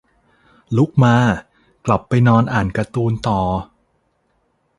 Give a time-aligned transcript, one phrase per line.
[0.77, 1.17] ลุกมา
[1.85, 3.39] กลับไปนอนอ่านการ์ตูนต่อ